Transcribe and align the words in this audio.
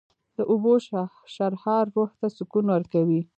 د 0.37 0.39
اوبو 0.51 0.73
شرهار 1.33 1.85
روح 1.95 2.09
ته 2.19 2.27
سکون 2.37 2.65
ورکوي 2.71 3.21